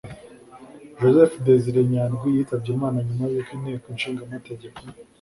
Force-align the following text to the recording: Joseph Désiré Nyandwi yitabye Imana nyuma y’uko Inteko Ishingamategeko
Joseph 0.99 1.35
Désiré 1.47 1.81
Nyandwi 1.91 2.27
yitabye 2.35 2.69
Imana 2.77 2.97
nyuma 3.07 3.25
y’uko 3.31 3.51
Inteko 3.57 3.85
Ishingamategeko 3.95 4.79